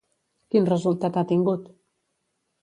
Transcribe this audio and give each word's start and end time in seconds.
Quin 0.55 0.65
resultat 0.69 1.19
ha 1.19 1.25
tingut? 1.33 1.69